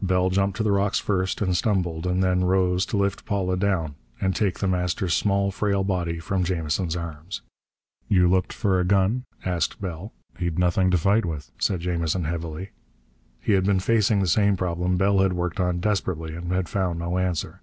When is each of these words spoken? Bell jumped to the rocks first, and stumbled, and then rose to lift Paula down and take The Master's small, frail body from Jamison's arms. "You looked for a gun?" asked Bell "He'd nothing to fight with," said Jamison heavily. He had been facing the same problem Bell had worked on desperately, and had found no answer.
Bell 0.00 0.30
jumped 0.30 0.56
to 0.58 0.62
the 0.62 0.70
rocks 0.70 1.00
first, 1.00 1.40
and 1.42 1.56
stumbled, 1.56 2.06
and 2.06 2.22
then 2.22 2.44
rose 2.44 2.86
to 2.86 2.96
lift 2.96 3.26
Paula 3.26 3.56
down 3.56 3.96
and 4.20 4.36
take 4.36 4.60
The 4.60 4.68
Master's 4.68 5.14
small, 5.14 5.50
frail 5.50 5.82
body 5.82 6.20
from 6.20 6.44
Jamison's 6.44 6.94
arms. 6.94 7.40
"You 8.08 8.28
looked 8.28 8.52
for 8.52 8.78
a 8.78 8.84
gun?" 8.84 9.24
asked 9.44 9.80
Bell 9.80 10.12
"He'd 10.38 10.60
nothing 10.60 10.92
to 10.92 10.96
fight 10.96 11.24
with," 11.24 11.50
said 11.58 11.80
Jamison 11.80 12.22
heavily. 12.22 12.70
He 13.40 13.54
had 13.54 13.64
been 13.64 13.80
facing 13.80 14.20
the 14.20 14.28
same 14.28 14.56
problem 14.56 14.96
Bell 14.96 15.18
had 15.22 15.32
worked 15.32 15.58
on 15.58 15.80
desperately, 15.80 16.36
and 16.36 16.52
had 16.52 16.68
found 16.68 17.00
no 17.00 17.18
answer. 17.18 17.60